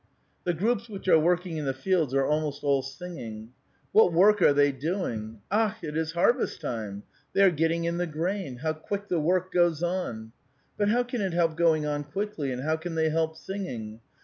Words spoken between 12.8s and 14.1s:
they help singing?